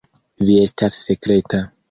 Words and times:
Vi 0.47 0.55
estas 0.61 0.97
sekreta. 1.03 1.63